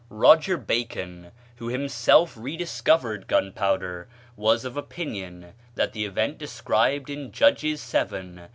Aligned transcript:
Roger 0.09 0.57
Bacon, 0.57 1.31
who 1.57 1.67
himself 1.67 2.33
rediscovered 2.35 3.27
gunpowder, 3.27 4.07
was 4.35 4.65
of 4.65 4.75
opinion 4.75 5.53
that 5.75 5.93
the 5.93 6.05
event 6.05 6.39
described 6.39 7.07
in 7.07 7.31
Judges 7.31 7.83
vii. 7.91 8.39